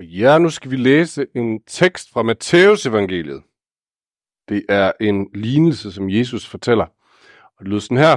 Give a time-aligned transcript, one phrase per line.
[0.00, 3.42] Og ja, nu skal vi læse en tekst fra Matteus evangeliet.
[4.48, 6.86] Det er en lignelse, som Jesus fortæller.
[7.56, 8.16] Og det lyder sådan her.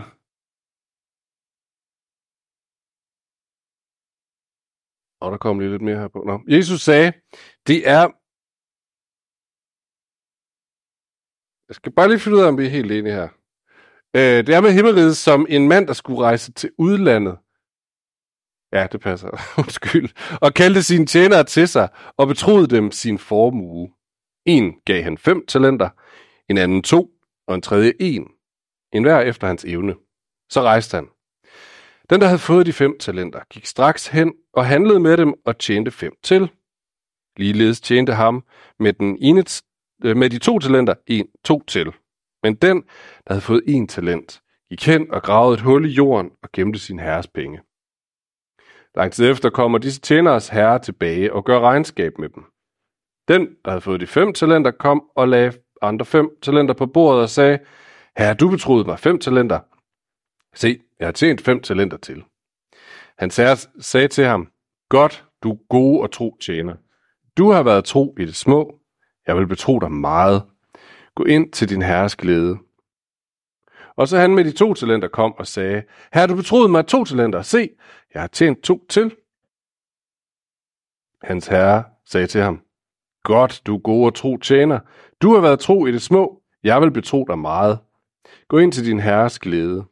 [5.24, 6.24] Og der kommer lige lidt mere her på.
[6.24, 6.36] Nå.
[6.48, 7.12] Jesus sagde,
[7.68, 8.04] det er...
[11.68, 13.30] Jeg skal bare lige finde ud af, om vi er helt enige her.
[14.16, 17.38] Øh, det er med himmeriget som en mand, der skulle rejse til udlandet.
[18.74, 19.30] Ja, det passer.
[19.64, 20.10] Undskyld.
[20.42, 23.90] Og kaldte sine tjenere til sig og betroede dem sin formue.
[24.46, 25.90] En gav han fem talenter,
[26.50, 27.10] en anden to,
[27.48, 28.28] og en tredje en.
[28.94, 29.96] En hver efter hans evne.
[30.50, 31.08] Så rejste han.
[32.10, 35.58] Den, der havde fået de fem talenter, gik straks hen og handlede med dem og
[35.58, 36.50] tjente fem til.
[37.38, 38.44] Ligeledes tjente ham
[38.80, 39.44] med, den ene,
[40.04, 41.92] øh, med de to talenter en, to til.
[42.44, 42.82] Men den,
[43.28, 46.80] der havde fået en talent, gik hen og gravede et hul i jorden og gemte
[46.80, 47.60] sin herres penge.
[48.96, 52.44] Lang tid efter kommer disse tjeneres herre tilbage og gør regnskab med dem.
[53.28, 57.22] Den, der havde fået de fem talenter, kom og lagde andre fem talenter på bordet
[57.22, 57.60] og sagde,
[58.18, 59.60] Herre, du betroede mig fem talenter.
[60.56, 62.24] Se, jeg har tjent fem talenter til.
[63.18, 63.30] Han
[63.80, 64.48] sagde til ham,
[64.90, 66.76] Godt, du gode og tro tjener.
[67.38, 68.80] Du har været tro i det små.
[69.28, 70.44] Jeg vil betro dig meget.
[71.16, 72.58] Gå ind til din herres glæde.
[73.96, 77.06] Og så han med de to talenter kom og sagde, Herre, du betroet mig to
[77.06, 77.42] talenter.
[77.42, 77.70] Se,
[78.14, 79.16] jeg har tjent to til.
[81.24, 82.62] Hans herre sagde til ham,
[83.24, 84.80] Godt, du gode og tro tjener.
[85.22, 86.42] Du har været tro i det små.
[86.64, 87.80] Jeg vil betro dig meget.
[88.48, 89.86] Gå ind til din herres glæde.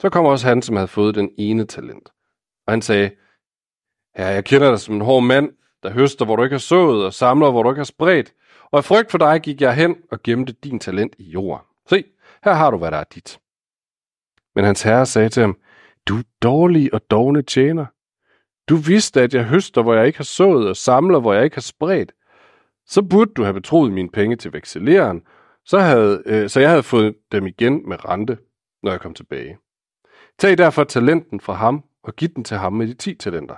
[0.00, 2.08] Så kom også han, som havde fået den ene talent.
[2.66, 3.10] Og han sagde,
[4.16, 5.50] Herre, jeg kender dig som en hård mand,
[5.82, 8.32] der høster, hvor du ikke har sået, og samler, hvor du ikke har spredt.
[8.70, 11.66] Og af frygt for dig gik jeg hen og gemte din talent i jorden.
[11.88, 12.04] Se,
[12.44, 13.40] her har du, hvad der er dit.
[14.54, 15.56] Men hans herre sagde til ham,
[16.08, 17.86] du dårlig og dogne tjener.
[18.68, 21.56] Du vidste, at jeg høster, hvor jeg ikke har sået, og samler, hvor jeg ikke
[21.56, 22.12] har spredt.
[22.86, 25.22] Så burde du have betroet mine penge til vekseleren,
[25.64, 28.38] så, havde, øh, så jeg havde fået dem igen med rente,
[28.82, 29.58] når jeg kom tilbage.
[30.38, 33.56] Tag derfor talenten fra ham, og giv den til ham med de ti talenter.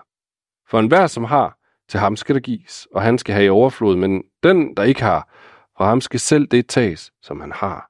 [0.70, 1.58] For enhver, som har,
[1.88, 5.02] til ham skal der gives, og han skal have i overflod, men den, der ikke
[5.02, 5.28] har,
[5.76, 7.89] fra ham skal selv det tages, som han har.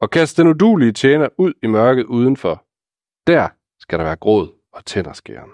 [0.00, 2.66] Og kast den udulige tjener ud i mørket udenfor.
[3.26, 3.48] Der
[3.80, 5.50] skal der være gråd og tænderskæren.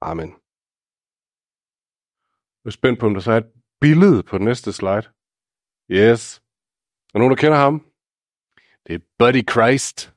[0.00, 0.28] Amen.
[2.64, 5.08] Jeg er spændt på, om der så er et billede på den næste slide.
[5.90, 6.42] Yes.
[7.14, 7.86] Er nogen, der kender ham?
[8.86, 10.14] Det er Buddy Christ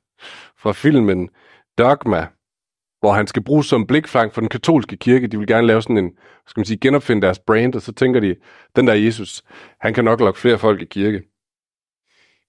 [0.58, 1.30] fra filmen
[1.78, 2.28] Dogma,
[3.00, 5.28] hvor han skal bruges som blikfang for den katolske kirke.
[5.28, 6.18] De vil gerne lave sådan en,
[6.48, 8.36] skal man sige, genopfinde deres brand, og så tænker de,
[8.76, 9.44] den der Jesus,
[9.80, 11.31] han kan nok lokke flere folk i kirke.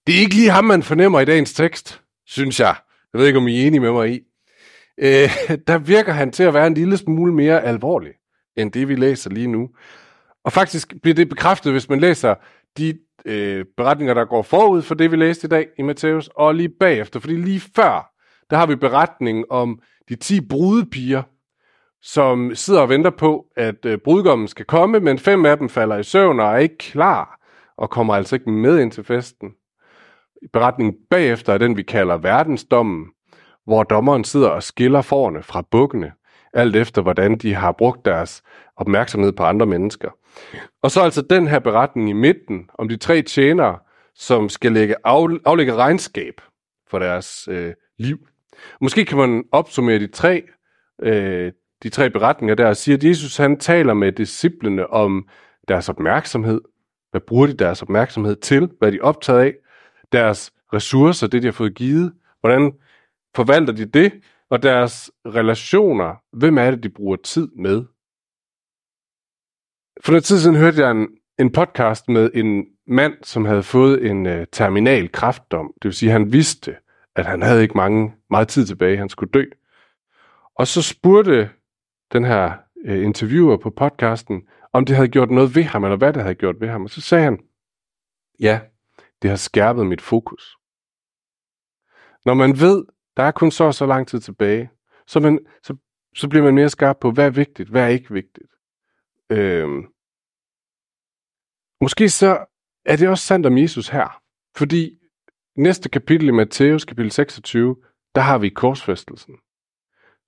[0.07, 2.77] Det er ikke lige ham, man fornemmer i dagens tekst, synes jeg.
[3.13, 4.21] Jeg ved ikke, om I er enige med mig i.
[4.99, 5.31] Øh,
[5.69, 8.13] der virker han til at være en lille smule mere alvorlig,
[8.57, 9.69] end det vi læser lige nu.
[10.45, 12.35] Og faktisk bliver det bekræftet, hvis man læser
[12.79, 16.55] de øh, beretninger, der går forud for det, vi læste i dag i Matthæus, og
[16.55, 17.21] lige bagefter.
[17.21, 18.13] Fordi lige før,
[18.51, 21.23] der har vi beretningen om de 10 brudepiger,
[22.03, 25.99] som sidder og venter på, at øh, brudgommen skal komme, men fem af dem falder
[25.99, 27.41] i søvn og er ikke klar,
[27.77, 29.51] og kommer altså ikke med ind til festen.
[30.53, 33.07] Beretningen bagefter er den, vi kalder verdensdommen,
[33.65, 36.13] hvor dommeren sidder og skiller forerne fra bukkene,
[36.53, 38.43] alt efter hvordan de har brugt deres
[38.77, 40.11] opmærksomhed på andre mennesker.
[40.83, 43.79] Og så altså den her beretning i midten om de tre tjenere,
[44.15, 46.41] som skal lægge af, aflægge regnskab
[46.91, 48.19] for deres øh, liv.
[48.81, 50.43] Måske kan man opsummere de tre,
[51.03, 55.29] øh, de tre beretninger der og sige, at Jesus han taler med disciplene om
[55.69, 56.61] deres opmærksomhed.
[57.11, 58.71] Hvad bruger de deres opmærksomhed til?
[58.79, 59.55] Hvad er de optaget af?
[60.13, 62.13] Deres ressourcer, det de har fået givet.
[62.41, 62.73] Hvordan
[63.35, 64.13] forvalter de det?
[64.51, 67.85] Og deres relationer, hvem er det, de bruger tid med?
[70.05, 71.09] For noget tid siden hørte jeg en,
[71.39, 75.73] en podcast med en mand, som havde fået en øh, terminal kræftdom.
[75.83, 76.77] Det vil sige, at han vidste,
[77.17, 79.45] at han havde ikke mange, meget tid tilbage, han skulle dø.
[80.55, 81.51] Og så spurgte
[82.13, 82.53] den her
[82.85, 84.43] øh, interviewer på podcasten,
[84.73, 86.85] om det havde gjort noget ved ham, eller hvad det havde gjort ved ham.
[86.85, 87.39] Og så sagde han,
[88.41, 88.61] ja,
[89.23, 90.57] det har skærpet mit fokus.
[92.25, 92.85] Når man ved,
[93.17, 94.71] der er kun så og så lang tid tilbage,
[95.07, 95.77] så, man, så,
[96.15, 98.53] så bliver man mere skarp på, hvad er vigtigt, hvad er ikke vigtigt.
[99.31, 99.83] Øhm,
[101.81, 102.47] måske så
[102.85, 104.23] er det også sandt om Jesus her,
[104.57, 104.99] fordi
[105.57, 107.77] næste kapitel i Matthæus, kapitel 26,
[108.15, 109.35] der har vi korsfæstelsen.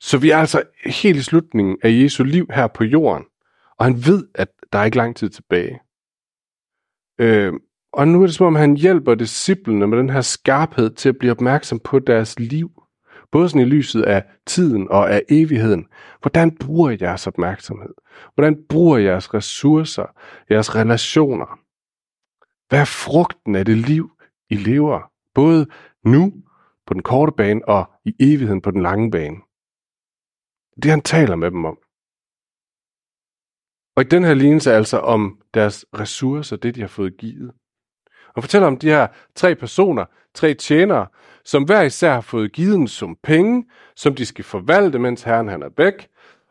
[0.01, 3.27] Så vi er altså helt i slutningen af Jesu liv her på jorden,
[3.79, 5.81] og han ved, at der er ikke lang tid tilbage.
[7.19, 7.61] Øhm,
[7.97, 11.19] og nu er det som om, han hjælper disciplene med den her skarphed til at
[11.19, 12.83] blive opmærksom på deres liv,
[13.33, 15.87] både sådan i lyset af tiden og af evigheden.
[16.21, 17.95] Hvordan bruger I jeres opmærksomhed?
[18.35, 20.07] Hvordan bruger I jeres ressourcer,
[20.51, 21.59] jeres relationer?
[22.69, 24.11] Hvad er frugten af det liv,
[24.51, 25.11] I lever?
[25.35, 25.67] Både
[26.05, 26.33] nu,
[26.87, 29.37] på den korte bane, og i evigheden på den lange bane.
[30.83, 31.79] Det han taler med dem om.
[33.97, 37.53] Og i den her lignelse altså om deres ressourcer, det de har fået givet.
[38.37, 40.05] Og fortæller om de her tre personer,
[40.35, 41.07] tre tjenere,
[41.45, 43.65] som hver især har fået givet en sum penge,
[43.97, 46.09] som de skal forvalte, mens herren han er væk.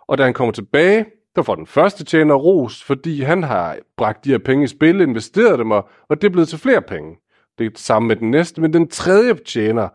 [0.08, 4.26] Og da han kommer tilbage, der får den første tjener ros, fordi han har bragt
[4.26, 7.16] de her penge i spil, investeret dem, og, og det er blevet til flere penge.
[7.58, 9.90] Det er det samme med den næste, men den tredje tjener,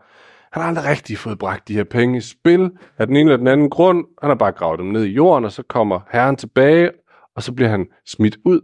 [0.51, 3.37] han har aldrig rigtig fået bragt de her penge i spil af den ene eller
[3.37, 4.05] den anden grund.
[4.21, 6.91] Han har bare gravet dem ned i jorden, og så kommer herren tilbage,
[7.35, 8.61] og så bliver han smidt ud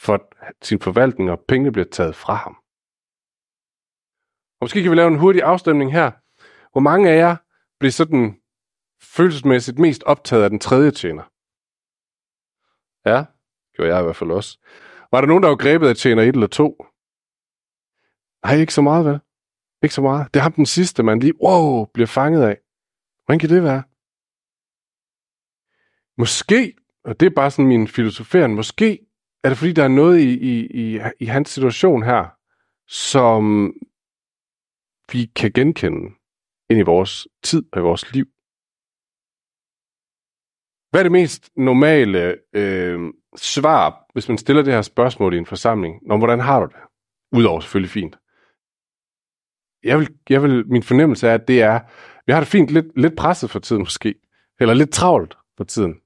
[0.00, 0.22] for
[0.62, 2.54] sin forvaltning, og pengene bliver taget fra ham.
[4.60, 6.10] Og måske kan vi lave en hurtig afstemning her.
[6.72, 7.36] Hvor mange af jer
[7.78, 8.40] bliver sådan
[9.02, 11.22] følelsesmæssigt mest optaget af den tredje tjener?
[13.08, 13.24] Ja,
[13.74, 14.58] gjorde jeg i hvert fald også.
[15.12, 16.86] Var der nogen, der var grebet af tjener 1 eller 2?
[18.44, 19.20] Nej, ikke så meget, vel?
[19.82, 20.34] Ikke så meget.
[20.34, 22.58] Det er ham den sidste, man lige, wow, bliver fanget af.
[23.24, 23.82] Hvordan kan det være?
[26.18, 29.06] Måske, og det er bare sådan min filosoferen, måske
[29.44, 32.28] er det fordi, der er noget i, i, i, i hans situation her,
[32.88, 33.72] som
[35.12, 36.14] vi kan genkende
[36.70, 38.26] ind i vores tid og i vores liv.
[40.90, 45.46] Hvad er det mest normale øh, svar, hvis man stiller det her spørgsmål i en
[45.46, 46.00] forsamling?
[46.06, 46.82] Nå, hvordan har du det?
[47.38, 48.16] Udover selvfølgelig fint.
[49.82, 51.80] Jeg vil, jeg vil, min fornemmelse er, at det er,
[52.26, 54.14] vi har det fint lidt, lidt presset for tiden måske,
[54.60, 56.00] eller lidt travlt for tiden.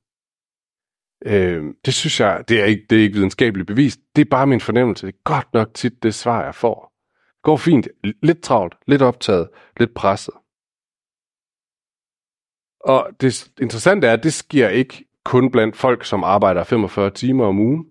[1.27, 4.01] Øh, det synes jeg, det er, ikke, det er ikke videnskabeligt bevist.
[4.17, 5.07] Det er bare min fornemmelse.
[5.07, 6.93] Det er godt nok tit det svar, jeg får.
[7.43, 7.89] Går fint.
[8.23, 10.35] Lidt travlt, lidt optaget, lidt presset.
[12.81, 17.47] Og det interessante er, at det sker ikke kun blandt folk, som arbejder 45 timer
[17.47, 17.87] om ugen.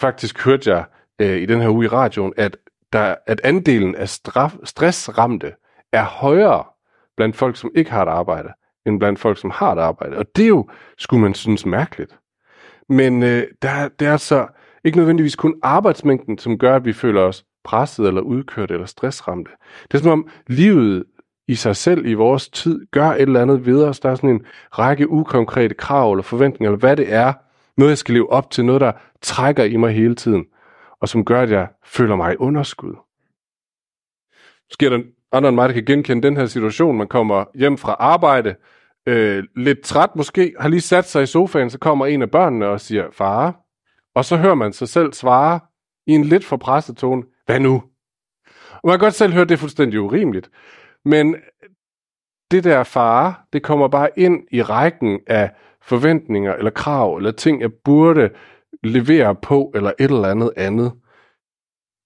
[0.00, 0.84] Faktisk hørte jeg
[1.20, 2.56] øh, i den her uge i radioen, at,
[2.92, 5.54] der, at andelen af straf, stressramte
[5.92, 6.64] er højere
[7.16, 8.48] blandt folk, som ikke har et arbejde,
[8.86, 10.16] end blandt folk, som har et arbejde.
[10.16, 12.18] Og det er jo, skulle man synes, mærkeligt.
[12.88, 14.46] Men øh, der, det er altså
[14.84, 19.50] ikke nødvendigvis kun arbejdsmængden, som gør, at vi føler os presset eller udkørt eller stressramte.
[19.82, 21.04] Det er som om livet
[21.48, 24.00] i sig selv i vores tid gør et eller andet ved os.
[24.00, 24.46] Der er sådan en
[24.78, 27.32] række ukonkrete krav eller forventninger, eller hvad det er,
[27.76, 28.92] noget jeg skal leve op til, noget der
[29.22, 30.46] trækker i mig hele tiden,
[31.00, 32.94] og som gør, at jeg føler mig i underskud.
[34.70, 34.98] Sker der
[35.32, 36.98] andre end mig, der kan genkende den her situation.
[36.98, 38.54] Man kommer hjem fra arbejde,
[39.06, 42.66] øh, lidt træt måske, har lige sat sig i sofaen, så kommer en af børnene
[42.66, 43.60] og siger, far.
[44.14, 45.60] Og så hører man sig selv svare
[46.06, 47.82] i en lidt for presset tone, hvad nu?
[48.70, 50.50] Og man kan godt selv høre, at det er fuldstændig urimeligt.
[51.04, 51.36] Men
[52.50, 55.50] det der far, det kommer bare ind i rækken af
[55.82, 58.30] forventninger eller krav eller ting, jeg burde
[58.82, 60.92] levere på eller et eller andet andet.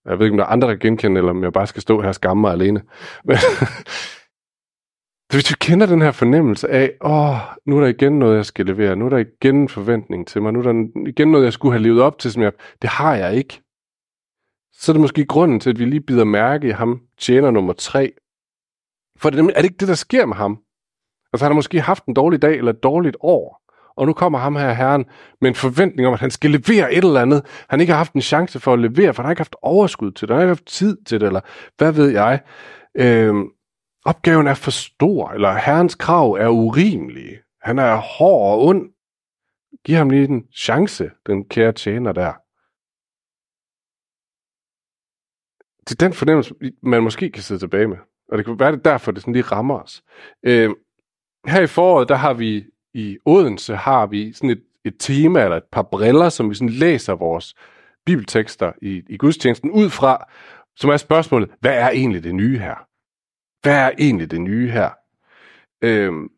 [0.05, 2.01] Jeg ved ikke, om der er andre, der genkender, eller om jeg bare skal stå
[2.01, 2.83] her og skamme mig alene.
[3.25, 3.37] Men
[5.33, 7.37] hvis du kender den her fornemmelse af, åh,
[7.67, 10.43] nu er der igen noget, jeg skal levere, nu er der igen en forventning til
[10.43, 12.53] mig, nu er der igen noget, jeg skulle have levet op til, som jeg,
[12.83, 13.63] det har jeg ikke.
[14.73, 17.73] Så er det måske grunden til, at vi lige bider mærke i ham, tjener nummer
[17.73, 18.13] tre,
[19.19, 20.59] for det, er det ikke det, der sker med ham?
[21.33, 23.63] Altså han har måske haft en dårlig dag eller et dårligt år,
[23.97, 25.05] og nu kommer ham her herren
[25.41, 28.13] med en forventning om, at han skal levere et eller andet, han ikke har haft
[28.13, 30.45] en chance for at levere, for han har ikke haft overskud til det, han har
[30.45, 31.41] ikke haft tid til det, eller
[31.79, 32.41] hvad ved jeg.
[32.95, 33.49] Øhm,
[34.05, 37.39] opgaven er for stor, eller herrens krav er urimelige.
[37.63, 38.93] Han er hård og ond.
[39.85, 42.33] Giv ham lige en chance, den kære tjener der.
[45.85, 47.97] Det er den fornemmelse, man måske kan sidde tilbage med.
[48.29, 50.03] Og det kan være det derfor, det sådan lige rammer os.
[50.43, 50.71] Øh,
[51.47, 52.65] her i foråret, der har vi
[52.95, 56.69] i Odense, har vi sådan et, et tema eller et par briller, som vi sådan
[56.69, 57.55] læser vores
[58.07, 60.31] bibeltekster i, i gudstjenesten ud fra,
[60.77, 62.88] som er spørgsmålet, hvad er egentlig det nye her?
[63.63, 64.91] Hvad er egentlig det nye her?
[65.83, 66.29] Øhm,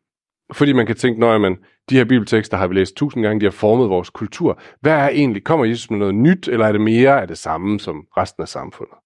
[0.52, 1.58] fordi man kan tænke, når man,
[1.90, 4.60] de her bibeltekster har vi læst tusind gange, de har formet vores kultur.
[4.80, 7.80] Hvad er egentlig, kommer Jesus med noget nyt, eller er det mere af det samme
[7.80, 8.96] som resten af samfundet?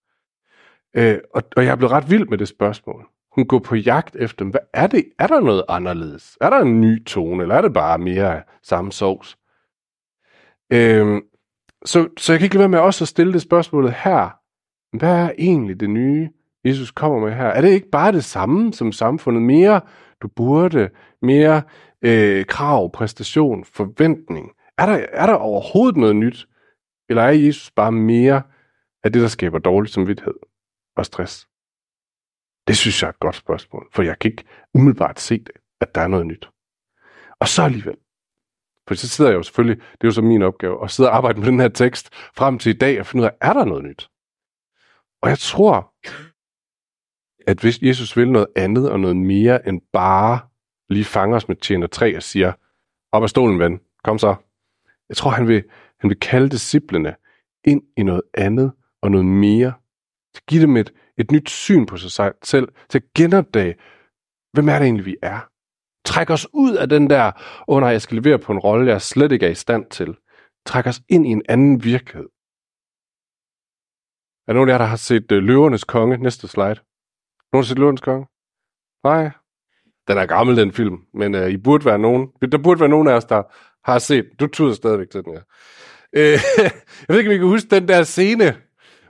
[0.96, 3.06] Øh, og, og jeg er blevet ret vild med det spørgsmål.
[3.32, 5.04] Hun går på jagt efter, hvad er det?
[5.18, 6.38] Er der noget anderledes?
[6.40, 9.38] Er der en ny tone, eller er det bare mere af samme sovs?
[10.70, 11.22] Øh,
[11.84, 14.30] så, så jeg kan ikke lade være med også at stille det spørgsmålet her.
[14.96, 16.28] Hvad er egentlig det nye,
[16.64, 17.46] Jesus kommer med her?
[17.46, 19.42] Er det ikke bare det samme som samfundet?
[19.42, 19.80] Mere
[20.22, 20.90] du burde,
[21.22, 21.62] mere
[22.02, 24.50] øh, krav, præstation, forventning.
[24.78, 26.48] Er der, er der overhovedet noget nyt?
[27.08, 28.42] Eller er Jesus bare mere
[29.04, 30.34] af det, der skaber dårlig samvittighed?
[30.96, 31.48] og stress.
[32.68, 34.44] Det synes jeg er et godt spørgsmål, for jeg kan ikke
[34.74, 36.50] umiddelbart se det, at der er noget nyt.
[37.40, 37.96] Og så alligevel.
[38.88, 41.16] For så sidder jeg jo selvfølgelig, det er jo så min opgave, at sidde og
[41.16, 43.64] arbejde med den her tekst frem til i dag og finde ud af, er der
[43.64, 44.10] noget nyt?
[45.22, 45.94] Og jeg tror,
[47.46, 50.40] at hvis Jesus vil noget andet og noget mere end bare
[50.88, 52.52] lige fange os med tjener 3 og siger,
[53.12, 54.34] op af stolen, ven, kom så.
[55.08, 55.64] Jeg tror, han vil,
[56.00, 57.14] han vil kalde disciplene
[57.64, 58.72] ind i noget andet
[59.02, 59.72] og noget mere.
[60.34, 63.74] Til at give dem et, et nyt syn på sig selv, til at genopdage,
[64.52, 65.48] hvem er det egentlig, vi er.
[66.04, 67.26] Træk os ud af den der,
[67.68, 69.90] åh oh, nej, jeg skal levere på en rolle, jeg slet ikke er i stand
[69.90, 70.16] til.
[70.66, 72.28] Træk os ind i en anden virkelighed.
[74.46, 76.16] Er der nogen af jer, der har set øh, Løvernes Konge?
[76.16, 76.80] Næste slide.
[77.54, 78.26] Nogen har set Konge?
[79.04, 79.30] Nej.
[80.08, 82.28] Den er gammel, den film, men uh, I burde være nogen.
[82.52, 83.42] Der burde være nogen af os, der
[83.84, 84.26] har set.
[84.40, 85.42] Du tyder stadigvæk til den her.
[86.16, 86.40] Uh,
[87.08, 88.56] jeg ved ikke, om I kan huske den der scene,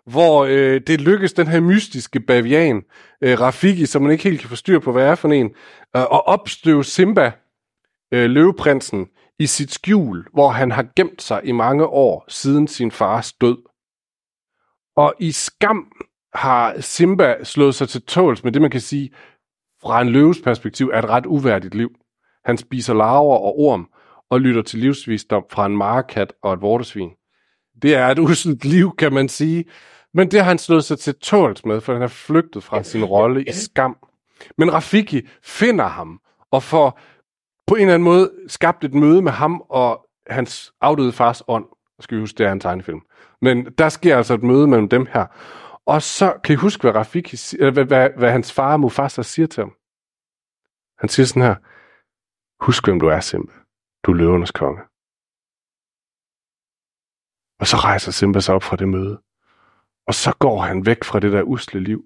[0.07, 2.83] hvor øh, det lykkes den her mystiske bavian,
[3.21, 5.47] øh, Rafiki, som man ikke helt kan forstyrre på, hvad er for en,
[5.97, 7.33] øh, at opstøve Simba,
[8.13, 9.09] øh, løveprinsen,
[9.39, 13.59] i sit skjul, hvor han har gemt sig i mange år siden sin fars død.
[14.97, 15.93] Og i skam
[16.35, 19.11] har Simba slået sig til tåls med det, man kan sige,
[19.83, 21.91] fra en løves perspektiv, er et ret uværdigt liv.
[22.45, 23.89] Han spiser larver og orm
[24.31, 27.11] og lytter til livsvisdom fra en markat og et vortesvin.
[27.83, 29.65] Det er et uselt liv, kan man sige.
[30.15, 33.05] Men det har han slået sig til tåls med, for han er flygtet fra sin
[33.05, 33.97] rolle i skam.
[34.59, 37.01] Men Rafiki finder ham og får
[37.67, 41.65] på en eller anden måde skabt et møde med ham og hans afdøde fars ånd.
[42.01, 43.01] Skal vi huske, det er en tegnefilm.
[43.43, 45.27] Men der sker altså et møde mellem dem her.
[45.87, 49.61] Og så kan I huske, hvad, Rafiki, hvad, hvad, hvad hans far Mufasa siger til
[49.61, 49.75] ham.
[50.99, 51.57] Han siger sådan her,
[52.65, 53.53] husk hvem du er, Simba.
[54.05, 54.83] Du er løvernes konge.
[57.61, 59.23] Og så rejser Simba sig op fra det møde.
[60.07, 62.05] Og så går han væk fra det der usle liv.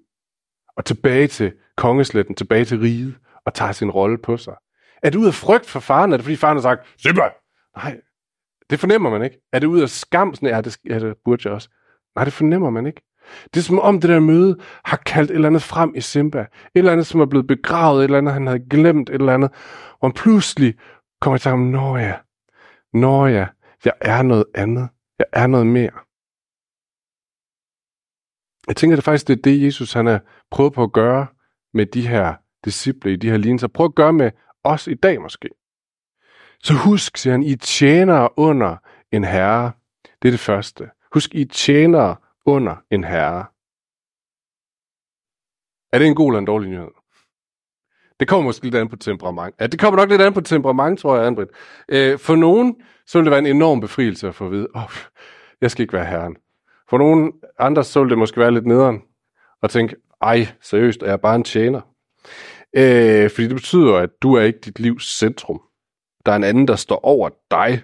[0.77, 4.55] Og tilbage til kongesletten, tilbage til riget, og tager sin rolle på sig.
[5.03, 6.13] Er det ud af frygt for faren?
[6.13, 7.29] Er det fordi faren har sagt, Simba?
[7.77, 8.01] Nej,
[8.69, 9.41] det fornemmer man ikke.
[9.53, 10.35] Er det ud af skam?
[10.35, 11.69] Sådan, ja, det, ja, det burde jeg også.
[12.15, 13.01] Nej, det fornemmer man ikke.
[13.53, 16.39] Det er som om det der møde har kaldt et eller andet frem i Simba.
[16.39, 19.33] Et eller andet, som er blevet begravet, et eller andet, han havde glemt, et eller
[19.33, 19.51] andet.
[19.99, 20.75] Og han pludselig
[21.21, 22.13] kommer til ham, nå ja,
[22.93, 23.47] nå ja,
[23.85, 24.89] jeg er noget andet.
[25.19, 25.91] Jeg er noget mere.
[28.67, 30.21] Jeg tænker, det faktisk det er det, Jesus han har
[30.51, 31.27] prøvet på at gøre
[31.73, 32.33] med de her
[32.65, 33.67] disciple i de her lignelser.
[33.67, 34.31] Prøv at gøre med
[34.63, 35.49] os i dag måske.
[36.63, 38.75] Så husk, siger han, I tjener under
[39.11, 39.71] en herre.
[40.21, 40.89] Det er det første.
[41.13, 42.15] Husk, I tjener
[42.49, 43.45] under en herre.
[45.93, 46.91] Er det en god eller en dårlig nyhed?
[48.19, 49.55] Det kommer måske lidt an på temperament.
[49.59, 51.49] Ja, det kommer nok lidt an på temperament, tror jeg, Andrit.
[51.89, 52.75] Øh, for nogen,
[53.07, 54.91] så vil det være en enorm befrielse at få at vide, oh,
[55.61, 56.37] jeg skal ikke være herren.
[56.89, 59.01] For nogen andre, så vil det måske være lidt nederen
[59.61, 61.81] og tænke, ej, seriøst, er jeg bare en tjener?
[62.73, 65.61] Øh, fordi det betyder, at du er ikke dit livs centrum.
[66.25, 67.83] Der er en anden, der står over dig.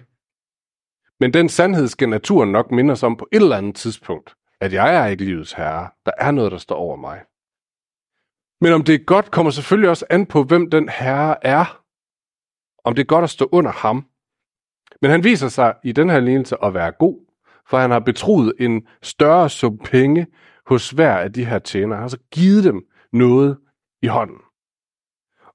[1.20, 4.72] Men den sandhed skal naturen nok minde os om på et eller andet tidspunkt, at
[4.72, 5.88] jeg er ikke livets herre.
[6.06, 7.22] Der er noget, der står over mig.
[8.60, 11.82] Men om det er godt, kommer selvfølgelig også an på, hvem den herre er.
[12.84, 14.06] Om det er godt at stå under ham.
[15.02, 17.26] Men han viser sig i den her lignelse at være god,
[17.68, 20.26] for han har betroet en større sum penge
[20.66, 21.96] hos hver af de her tjenere.
[21.96, 22.82] Han har så givet dem
[23.12, 23.58] noget
[24.02, 24.38] i hånden.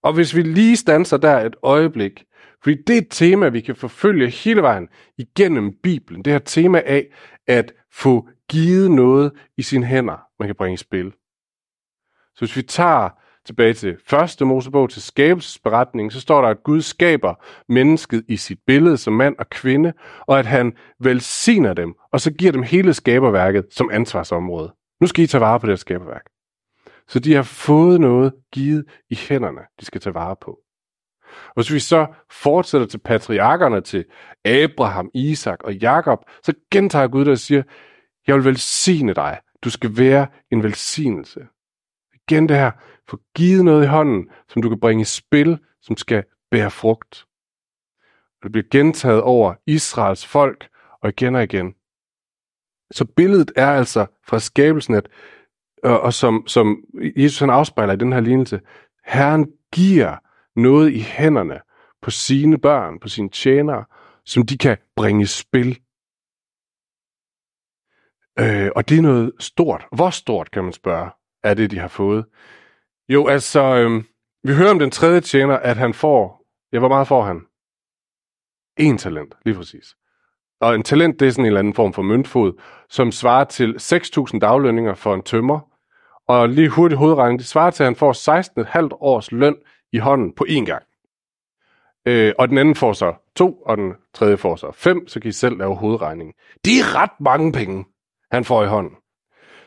[0.03, 2.23] Og hvis vi lige stanser der et øjeblik,
[2.63, 6.25] fordi det er et tema, vi kan forfølge hele vejen igennem Bibelen.
[6.25, 7.07] Det her tema af
[7.47, 11.13] at få givet noget i sine hænder, man kan bringe i spil.
[12.35, 13.09] Så hvis vi tager
[13.45, 17.33] tilbage til første Mosebog, til skabelsesberetningen, så står der, at Gud skaber
[17.69, 19.93] mennesket i sit billede som mand og kvinde,
[20.27, 24.73] og at han velsigner dem, og så giver dem hele skaberværket som ansvarsområde.
[25.01, 26.25] Nu skal I tage vare på det her skaberværk.
[27.07, 30.59] Så de har fået noget givet i hænderne, de skal tage vare på.
[31.47, 34.05] Og hvis vi så fortsætter til patriarkerne, til
[34.45, 37.63] Abraham, Isak og Jakob, så gentager Gud der og siger,
[38.27, 39.39] jeg vil velsigne dig.
[39.63, 41.47] Du skal være en velsignelse.
[42.13, 42.71] Igen det her,
[43.09, 47.25] få givet noget i hånden, som du kan bringe i spil, som skal bære frugt.
[48.41, 50.69] Og det bliver gentaget over Israels folk,
[51.01, 51.73] og igen og igen.
[52.91, 55.09] Så billedet er altså fra skabelsen, at,
[55.85, 56.83] øh, og som, som
[57.17, 58.61] Jesus han afspejler i den her lignelse,
[59.05, 60.17] Herren giver
[60.55, 61.59] noget i hænderne
[62.01, 63.85] på sine børn, på sine tjenere,
[64.25, 65.79] som de kan bringe i spil.
[68.39, 69.85] Øh, og det er noget stort.
[69.91, 71.09] Hvor stort, kan man spørge,
[71.43, 72.25] er det, de har fået?
[73.09, 74.03] Jo, altså, øh,
[74.43, 77.41] vi hører om den tredje tjener, at han får, ja, hvor meget får han?
[78.77, 79.95] En talent, lige præcis.
[80.61, 83.75] Og en talent, det er sådan en eller anden form for møntfod, som svarer til
[83.81, 85.59] 6.000 daglønninger for en tømmer,
[86.27, 88.13] Og lige hurtigt hovedregning, det svarer til, at han får
[88.91, 89.55] 16,5 års løn
[89.93, 90.83] i hånden på én gang.
[92.05, 95.29] Øh, og den anden får så to, og den tredje får så fem, så kan
[95.29, 96.33] I selv lave hovedregningen.
[96.65, 97.85] Det er ret mange penge,
[98.31, 98.95] han får i hånden.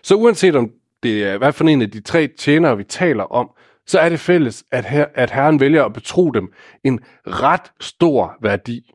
[0.03, 0.71] Så uanset om
[1.03, 3.51] det er hvad for en af de tre tjenere, vi taler om,
[3.87, 6.53] så er det fælles, at, her, at Herren vælger at betro dem
[6.85, 8.93] en ret stor værdi.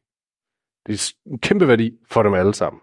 [0.88, 2.82] Det er en kæmpe værdi for dem alle sammen.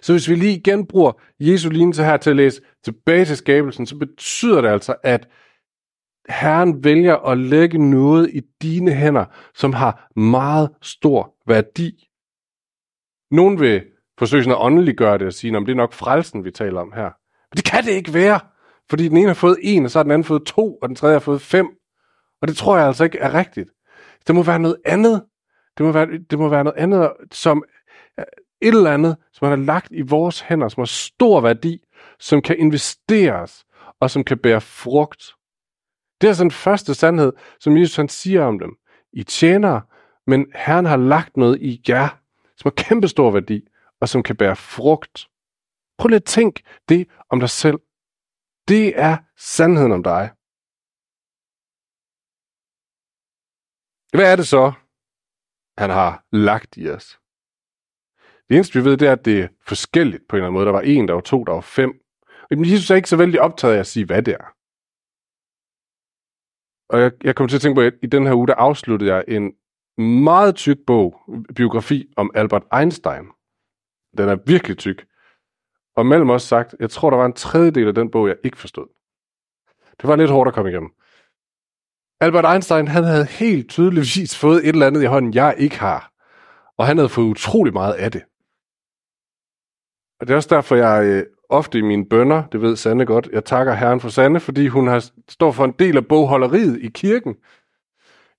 [0.00, 3.86] Så hvis vi lige igen bruger Jesu lignelse her til at læse tilbage til skabelsen,
[3.86, 5.28] så betyder det altså, at
[6.28, 12.08] Herren vælger at lægge noget i dine hænder, som har meget stor værdi.
[13.30, 13.84] Nogen vil
[14.20, 16.92] forsøge sådan at åndeliggøre det og sige, om det er nok frelsen, vi taler om
[16.92, 17.10] her.
[17.50, 18.40] Men det kan det ikke være,
[18.90, 20.96] fordi den ene har fået en, og så har den anden fået to, og den
[20.96, 21.66] tredje har fået fem.
[22.42, 23.70] Og det tror jeg altså ikke er rigtigt.
[24.26, 25.22] Det må være noget andet.
[25.78, 27.64] Det må være, det må være noget andet, som
[28.62, 31.78] et eller andet, som man har lagt i vores hænder, som har stor værdi,
[32.18, 33.64] som kan investeres,
[34.00, 35.22] og som kan bære frugt.
[36.20, 38.70] Det er altså den første sandhed, som Jesus han siger om dem.
[39.12, 39.80] I tjener,
[40.26, 42.08] men Herren har lagt noget i jer,
[42.56, 43.60] som har kæmpe stor værdi,
[44.00, 45.28] og som kan bære frugt.
[45.98, 46.54] Prøv lige at tænk
[46.88, 47.78] det om dig selv.
[48.68, 50.24] Det er sandheden om dig.
[54.16, 54.72] Hvad er det så,
[55.78, 57.20] han har lagt i os?
[58.48, 60.66] Det eneste, vi ved, det er, at det er forskelligt på en eller anden måde.
[60.66, 61.90] Der var en, der var to, der var fem.
[62.50, 64.46] Men Jesus er ikke så vældig optaget af at sige, hvad det er.
[66.92, 69.14] Og jeg, jeg kom til at tænke på, at i den her uge, der afsluttede
[69.14, 69.54] jeg en
[70.24, 71.20] meget tyk bog,
[71.56, 73.26] biografi om Albert Einstein.
[74.18, 75.06] Den er virkelig tyk.
[75.96, 78.58] Og mellem os sagt, jeg tror, der var en tredjedel af den bog, jeg ikke
[78.58, 78.86] forstod.
[80.00, 80.90] Det var lidt hårdt at komme igennem.
[82.20, 86.12] Albert Einstein, han havde helt tydeligvis fået et eller andet i hånden, jeg ikke har.
[86.76, 88.22] Og han havde fået utrolig meget af det.
[90.20, 93.28] Og det er også derfor, jeg øh, ofte i mine bønder, det ved Sande godt,
[93.32, 96.88] jeg takker Herren for Sande, fordi hun har står for en del af bogholderiet i
[96.88, 97.36] kirken.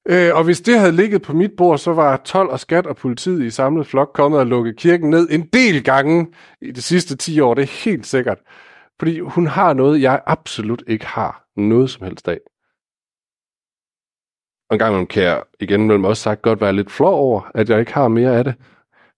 [0.10, 2.96] Øh, og hvis det havde ligget på mit bord, så var 12 og skat og
[2.96, 6.27] politiet i samlet flok kommet og lukket kirken ned en del gange
[6.62, 7.53] i de sidste 10 år.
[7.53, 8.37] Det er helt sikkert.
[9.00, 12.40] Fordi hun har noget, jeg absolut ikke har noget som helst af.
[14.70, 17.70] Og en gang kan jeg igen mellem også sagt godt være lidt flov over, at
[17.70, 18.55] jeg ikke har mere af det.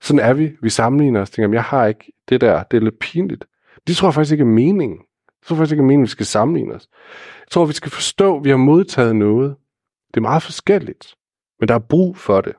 [0.01, 0.51] Sådan er vi.
[0.61, 1.29] Vi sammenligner os.
[1.29, 2.63] Tænker, jeg har ikke det der.
[2.63, 3.45] Det er lidt pinligt.
[3.87, 4.97] Det tror jeg faktisk ikke er meningen.
[4.97, 6.87] Jeg tror faktisk ikke er meningen, at vi skal sammenligne os.
[7.39, 9.55] Jeg tror, vi skal forstå, at vi har modtaget noget.
[10.13, 11.15] Det er meget forskelligt.
[11.59, 12.55] Men der er brug for det.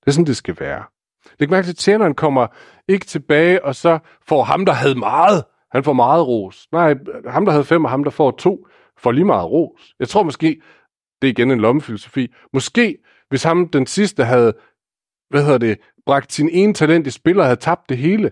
[0.00, 0.84] Det er sådan, det skal være.
[1.38, 2.46] Læg mærke til, at tjeneren kommer
[2.88, 6.68] ikke tilbage, og så får ham, der havde meget, han får meget ros.
[6.72, 6.94] Nej,
[7.26, 8.66] ham, der havde fem, og ham, der får to,
[8.98, 9.94] får lige meget ros.
[9.98, 10.62] Jeg tror måske,
[11.22, 14.54] det er igen en lommefilosofi, måske, hvis ham, den sidste, havde,
[15.30, 18.30] hvad hedder det, bragt sin ene talent i spil og havde tabt det hele,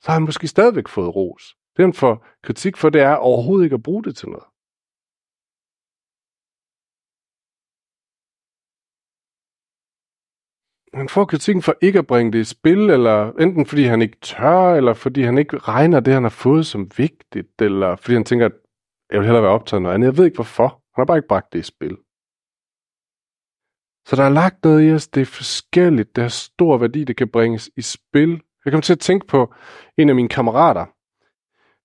[0.00, 1.54] så har han måske stadigvæk fået ros.
[1.76, 4.44] Det han får kritik for, det er overhovedet ikke at bruge det til noget.
[10.94, 14.16] Han får kritikken for ikke at bringe det i spil, eller enten fordi han ikke
[14.20, 18.24] tør, eller fordi han ikke regner det, han har fået som vigtigt, eller fordi han
[18.24, 18.52] tænker, at
[19.10, 20.06] jeg vil hellere være optaget af noget andet.
[20.06, 20.68] Jeg ved ikke hvorfor.
[20.68, 21.96] Han har bare ikke bragt det i spil.
[24.08, 27.16] Så der er lagt noget i os, det er forskelligt, det er stor værdi, det
[27.16, 28.40] kan bringes i spil.
[28.64, 29.54] Jeg kom til at tænke på
[29.98, 30.86] en af mine kammerater,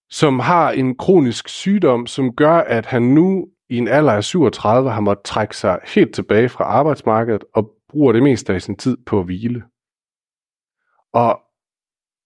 [0.10, 4.92] som har en kronisk sygdom, som gør, at han nu i en alder af 37
[4.92, 8.98] har måttet trække sig helt tilbage fra arbejdsmarkedet og bruger det meste af sin tid
[9.06, 9.64] på at hvile.
[11.14, 11.42] Og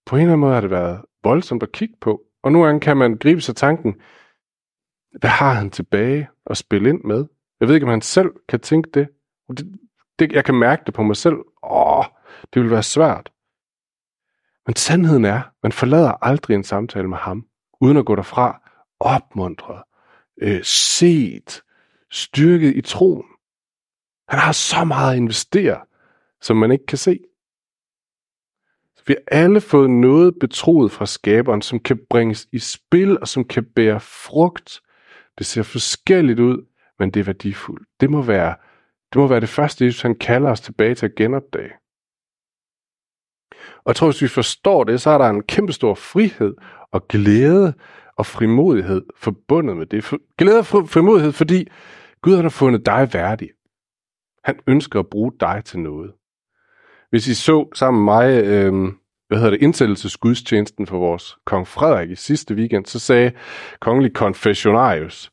[0.06, 2.22] på en eller anden måde har det været voldsomt at kigge på.
[2.42, 3.94] Og nu kan man gribe sig tanken,
[5.20, 7.26] hvad har han tilbage at spille ind med?
[7.60, 9.08] Jeg ved ikke, om han selv kan tænke det.
[9.48, 9.80] det,
[10.18, 11.36] det jeg kan mærke det på mig selv.
[11.62, 12.04] Åh,
[12.54, 13.32] det vil være svært.
[14.66, 17.46] Men sandheden er, man forlader aldrig en samtale med ham,
[17.80, 19.82] uden at gå derfra opmuntret,
[20.42, 21.62] øh, set,
[22.10, 23.31] styrket i troen.
[24.32, 25.80] Han har så meget at investere,
[26.40, 27.20] som man ikke kan se.
[28.96, 33.28] Så vi har alle fået noget betroet fra skaberen, som kan bringes i spil og
[33.28, 34.80] som kan bære frugt.
[35.38, 36.66] Det ser forskelligt ud,
[36.98, 37.88] men det er værdifuldt.
[38.00, 38.54] Det må være
[39.12, 41.72] det, må være det første, Jesus han kalder os tilbage til at genopdage.
[43.76, 46.54] Og jeg tror, hvis vi forstår det, så er der en kæmpe stor frihed
[46.92, 47.74] og glæde
[48.16, 50.10] og frimodighed forbundet med det.
[50.38, 51.68] Glæde og frimodighed, fordi
[52.22, 53.50] Gud har fundet dig værdig.
[54.44, 56.12] Han ønsker at bruge dig til noget.
[57.10, 58.92] Hvis I så sammen med mig, øh,
[59.28, 63.32] hvad hedder det, indsættelsesgudstjenesten for vores kong Frederik i sidste weekend, så sagde
[63.80, 65.32] kongelig konfessionarius,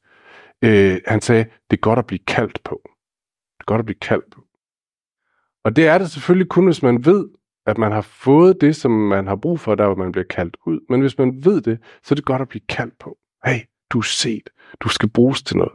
[0.64, 2.82] øh, han sagde, det er godt at blive kaldt på.
[3.58, 4.42] Det er godt at blive kaldt på.
[5.64, 7.30] Og det er det selvfølgelig kun, hvis man ved,
[7.66, 10.58] at man har fået det, som man har brug for, der hvor man bliver kaldt
[10.66, 10.80] ud.
[10.90, 13.18] Men hvis man ved det, så er det godt at blive kaldt på.
[13.46, 13.60] Hey,
[13.92, 14.50] Du er set.
[14.80, 15.74] Du skal bruges til noget.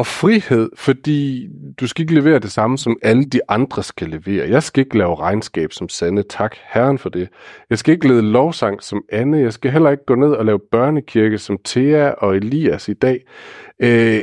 [0.00, 1.48] Og frihed, fordi
[1.80, 4.48] du skal ikke levere det samme, som alle de andre skal levere.
[4.48, 6.22] Jeg skal ikke lave regnskab som Sande.
[6.22, 7.28] Tak Herren for det.
[7.70, 9.38] Jeg skal ikke lede lovsang som Anne.
[9.38, 13.24] Jeg skal heller ikke gå ned og lave børnekirke som Thea og Elias i dag.
[13.82, 14.22] Øh,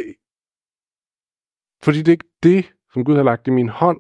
[1.84, 4.00] fordi det er ikke det, som Gud har lagt i min hånd.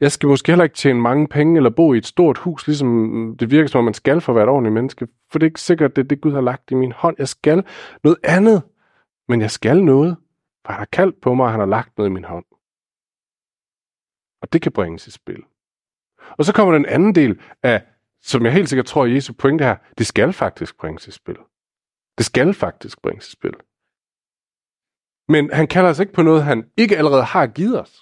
[0.00, 3.36] Jeg skal måske heller ikke tjene mange penge eller bo i et stort hus, ligesom
[3.40, 5.06] det virker som om man skal for at være et ordentligt menneske.
[5.32, 7.16] For det er ikke sikkert, det er det, Gud har lagt i min hånd.
[7.18, 7.64] Jeg skal
[8.04, 8.62] noget andet,
[9.28, 10.16] men jeg skal noget.
[10.64, 12.44] For han har kaldt på mig, og han har lagt noget i min hånd.
[14.42, 15.42] Og det kan bringes i spil.
[16.38, 17.86] Og så kommer den anden del af,
[18.22, 21.38] som jeg helt sikkert tror, Jesu pointe her, det skal faktisk bringes i spil.
[22.18, 23.54] Det skal faktisk bringes i spil.
[25.28, 27.94] Men han kalder os ikke på noget, han ikke allerede har givet os.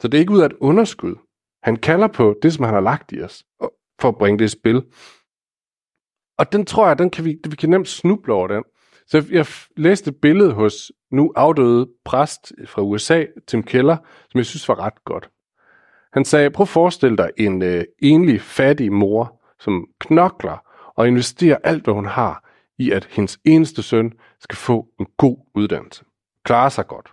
[0.00, 1.16] Så det er ikke ud af et underskud.
[1.62, 3.44] Han kalder på det, som han har lagt i os,
[4.00, 4.78] for at bringe det i spil.
[6.38, 8.64] Og den tror jeg, den kan vi, vi kan nemt snuble over den.
[9.06, 13.96] Så jeg læste et billede hos nu afdøde præst fra USA, Tim Keller,
[14.30, 15.30] som jeg synes var ret godt.
[16.12, 20.64] Han sagde, prøv at forestille dig en øh, enlig fattig mor, som knokler
[20.96, 25.36] og investerer alt, hvad hun har, i at hendes eneste søn skal få en god
[25.54, 26.04] uddannelse.
[26.44, 27.12] Klarer sig godt.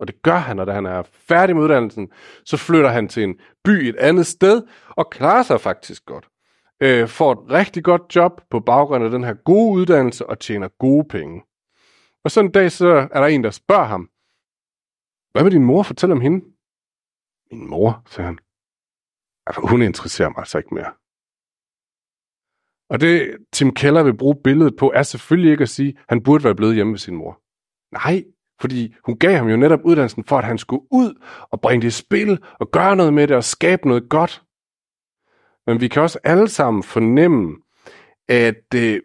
[0.00, 2.08] Og det gør han, og da han er færdig med uddannelsen,
[2.44, 6.28] så flytter han til en by et andet sted, og klarer sig faktisk godt.
[6.80, 10.68] Øh, får et rigtig godt job på baggrund af den her gode uddannelse, og tjener
[10.68, 11.42] gode penge.
[12.24, 14.10] Og så en dag, så er der en, der spørger ham,
[15.32, 15.82] hvad med din mor?
[15.82, 16.44] fortælle om hende.
[17.50, 18.38] Min mor, sagde han.
[19.46, 20.92] Altså, hun interesserer mig altså ikke mere.
[22.90, 26.22] Og det, Tim Keller vil bruge billedet på, er selvfølgelig ikke at sige, at han
[26.22, 27.40] burde være blevet hjemme med sin mor.
[27.92, 28.24] Nej,
[28.60, 31.88] fordi hun gav ham jo netop uddannelsen for, at han skulle ud og bringe det
[31.88, 34.42] i spil og gøre noget med det og skabe noget godt.
[35.68, 37.56] Men vi kan også alle sammen fornemme,
[38.28, 39.00] at øh,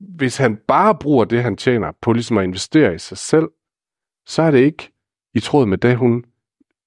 [0.00, 3.48] hvis han bare bruger det, han tjener på ligesom at investere i sig selv,
[4.26, 4.92] så er det ikke
[5.34, 6.24] i tråd med det, hun,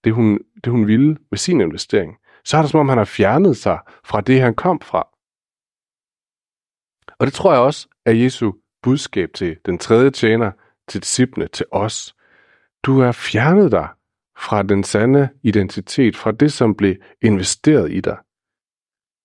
[0.03, 2.17] det, hun, det, hun ville med sin investering.
[2.45, 5.07] Så er det som om, han har fjernet sig fra det, han kom fra.
[7.19, 8.51] Og det tror jeg også er Jesu
[8.83, 10.51] budskab til den tredje tjener,
[10.87, 12.15] til disciplene, til os.
[12.83, 13.87] Du er fjernet dig
[14.37, 18.17] fra den sande identitet, fra det, som blev investeret i dig.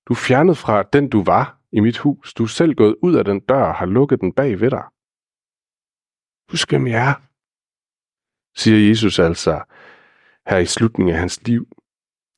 [0.08, 2.34] Du er fjernet fra den, du var i mit hus.
[2.34, 4.84] Du er selv gået ud af den dør og har lukket den bag ved dig.
[6.50, 7.14] Husk, hvem jeg er,
[8.56, 9.62] siger Jesus altså
[10.48, 11.68] her i slutningen af hans liv.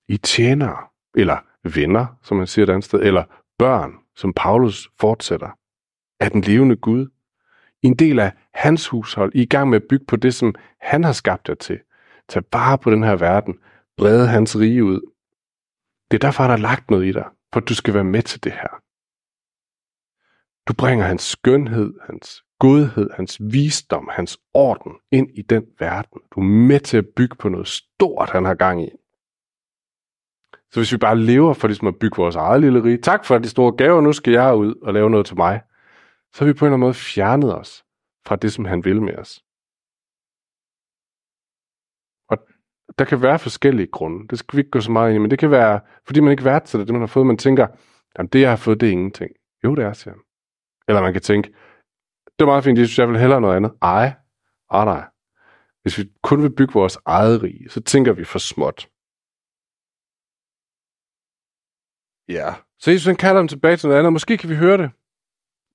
[0.08, 1.38] I tjenere, eller
[1.74, 3.24] venner, som man siger et andet sted, eller
[3.58, 5.50] børn, som Paulus fortsætter,
[6.20, 7.06] af den levende Gud.
[7.82, 10.34] I en del af hans hushold, I er i gang med at bygge på det,
[10.34, 11.80] som han har skabt jer til.
[12.28, 13.58] Tag vare på den her verden,
[13.96, 15.00] brede hans rige ud.
[16.10, 17.26] Det er derfor, han har lagt noget i dig,
[17.56, 18.82] for du skal være med til det her.
[20.68, 26.20] Du bringer hans skønhed, hans godhed, hans visdom, hans orden ind i den verden.
[26.30, 28.90] Du er med til at bygge på noget stort, han har gang i.
[30.70, 33.38] Så hvis vi bare lever for ligesom at bygge vores eget lille rige, tak for
[33.38, 35.62] de store gaver, nu skal jeg ud og lave noget til mig,
[36.32, 37.84] så har vi på en eller anden måde fjernet os
[38.26, 39.44] fra det, som han vil med os.
[42.28, 42.38] Og
[42.98, 44.28] der kan være forskellige grunde.
[44.28, 46.30] Det skal vi ikke gå så meget ind i, men det kan være, fordi man
[46.30, 47.26] ikke værdsætter det, man har fået.
[47.26, 47.66] Man tænker,
[48.18, 49.30] jamen det, jeg har fået, det er ingenting.
[49.64, 50.22] Jo, det er, siger han.
[50.88, 51.48] Eller man kan tænke,
[52.24, 53.72] det er meget fint, jeg synes, jeg vil hellere noget andet.
[53.82, 54.12] Ej,
[54.70, 55.04] ej nej.
[55.82, 58.88] Hvis vi kun vil bygge vores eget rige, så tænker vi for småt.
[62.28, 64.12] Ja, så Jesus han kalder dem tilbage til noget andet.
[64.12, 64.90] Måske kan vi høre det.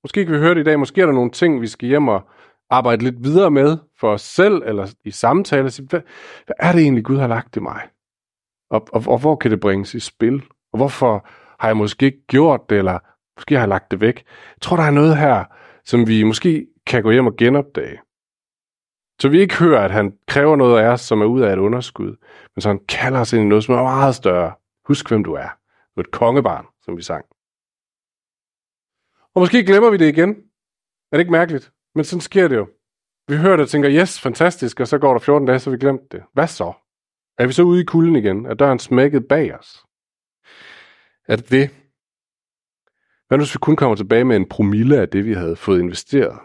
[0.03, 0.79] Måske kan vi høre det i dag.
[0.79, 2.29] Måske er der nogle ting, vi skal hjem og
[2.71, 5.69] arbejde lidt videre med for os selv, eller i samtale.
[5.69, 6.01] Sige, hvad,
[6.45, 7.81] hvad er det egentlig, Gud har lagt i mig?
[8.69, 10.43] Og, og, og hvor kan det bringes i spil?
[10.73, 11.27] Og hvorfor
[11.60, 12.99] har jeg måske ikke gjort det, eller
[13.38, 14.15] måske har jeg lagt det væk?
[14.25, 15.43] Jeg tror, der er noget her,
[15.86, 17.99] som vi måske kan gå hjem og genopdage.
[19.21, 21.60] Så vi ikke hører, at han kræver noget af os, som er ud af et
[21.60, 22.15] underskud,
[22.55, 24.53] men så han kalder os ind i noget, som er meget større.
[24.88, 25.49] Husk, hvem du er.
[25.95, 27.25] Du er et kongebarn, som vi sang.
[29.36, 30.29] Og måske glemmer vi det igen.
[31.12, 31.71] Er det ikke mærkeligt?
[31.95, 32.67] Men sådan sker det jo.
[33.27, 35.77] Vi hører det og tænker, yes, fantastisk, og så går der 14 dage, så vi
[35.77, 36.23] glemt det.
[36.34, 36.73] Hvad så?
[37.38, 38.45] Er vi så ude i kulden igen?
[38.45, 39.86] Er døren smækket bag os?
[41.27, 41.69] Er det det?
[43.27, 46.39] Hvad hvis vi kun kommer tilbage med en promille af det, vi havde fået investeret?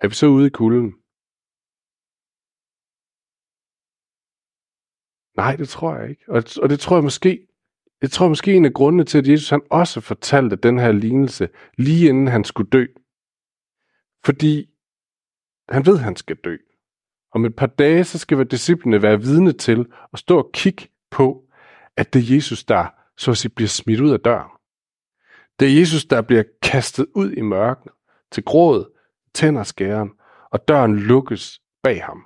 [0.00, 0.94] Er vi så ude i kulden?
[5.36, 6.24] Nej, det tror jeg ikke.
[6.28, 7.46] Og, og det tror jeg måske,
[8.02, 11.48] jeg tror måske en af grundene til, at Jesus han også fortalte den her lignelse,
[11.78, 12.86] lige inden han skulle dø.
[14.24, 14.75] Fordi
[15.68, 16.56] han ved, at han skal dø.
[17.32, 21.44] Om et par dage, så skal disciplene være vidne til at stå og kigge på,
[21.96, 24.50] at det er Jesus, der så at sige, bliver smidt ud af døren.
[25.60, 27.90] Det er Jesus, der bliver kastet ud i mørken
[28.32, 28.92] til gråd,
[29.34, 30.10] tænder skæren,
[30.50, 32.22] og døren lukkes bag ham.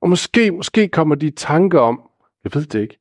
[0.00, 2.10] Og måske, måske kommer de tanker om,
[2.44, 2.98] jeg ved det ikke,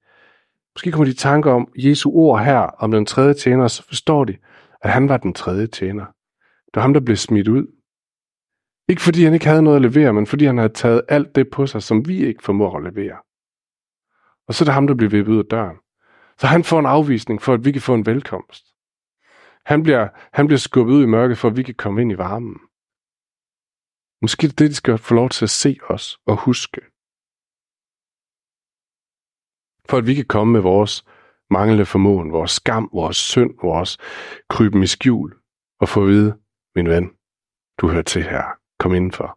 [0.76, 4.38] måske kommer de tanker om Jesu ord her om den tredje tjener, så forstår de,
[4.82, 6.06] at han var den tredje tjener.
[6.66, 7.68] Det var ham, der blev smidt ud.
[8.90, 11.50] Ikke fordi han ikke havde noget at levere, men fordi han havde taget alt det
[11.50, 13.18] på sig, som vi ikke formår at levere.
[14.48, 15.78] Og så er det ham, der bliver vippet ud af døren.
[16.40, 18.66] Så han får en afvisning for, at vi kan få en velkomst.
[19.66, 22.18] Han bliver, han bliver skubbet ud i mørket, for at vi kan komme ind i
[22.18, 22.60] varmen.
[24.22, 26.82] Måske er det det, de skal få lov til at se os og huske.
[29.90, 31.06] For at vi kan komme med vores
[31.50, 33.98] manglende formåen, vores skam, vores synd, vores
[34.50, 35.36] kryben i skjul,
[35.80, 36.40] og få at vide,
[36.76, 37.12] min ven,
[37.78, 38.57] du hører til her.
[38.80, 39.30] Kom indenfor.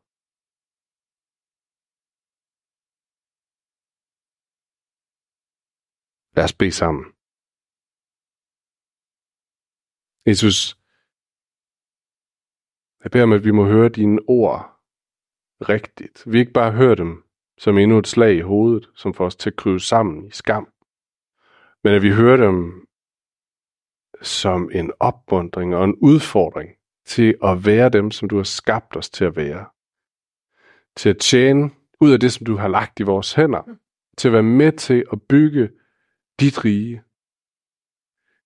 [6.36, 7.04] Lad os bede sammen.
[10.26, 10.58] Jesus,
[13.02, 14.60] jeg beder om, at vi må høre dine ord
[15.60, 16.32] rigtigt.
[16.32, 17.24] Vi ikke bare hører dem
[17.58, 20.72] som endnu et slag i hovedet, som får os til at krybe sammen i skam,
[21.84, 22.86] men at vi hører dem
[24.22, 26.79] som en opmundring og en udfordring
[27.10, 29.66] til at være dem, som du har skabt os til at være.
[30.96, 31.70] Til at tjene
[32.00, 33.62] ud af det, som du har lagt i vores hænder.
[34.18, 35.70] Til at være med til at bygge
[36.40, 37.02] dit rige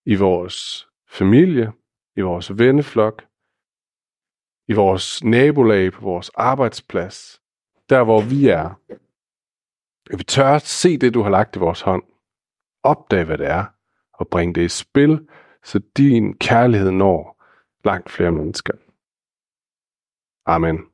[0.07, 1.73] i vores familie,
[2.17, 3.25] i vores venneflok,
[4.69, 7.41] i vores nabolag, på vores arbejdsplads,
[7.89, 8.81] der hvor vi er.
[10.11, 12.03] At vi tør at se det, du har lagt i vores hånd.
[12.83, 13.65] Opdage, hvad det er,
[14.13, 15.29] og bringe det i spil,
[15.65, 17.34] så din kærlighed når
[17.85, 18.75] langt flere mennesker.
[20.47, 20.94] Amen.